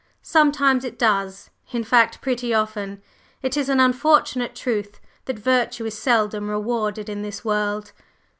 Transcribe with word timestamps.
"Sometimes 0.23 0.83
it 0.83 0.97
does; 0.97 1.51
in 1.71 1.83
fact 1.83 2.21
pretty 2.21 2.55
often. 2.55 3.03
It 3.43 3.55
is 3.55 3.69
an 3.69 3.79
unfortunate 3.79 4.55
truth 4.55 4.99
that 5.25 5.37
virtue 5.37 5.85
is 5.85 5.95
seldom 5.95 6.49
rewarded 6.49 7.07
in 7.07 7.21
this 7.21 7.45
world. 7.45 7.91